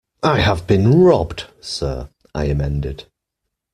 [0.23, 3.03] I have been robbed, sir, I amended.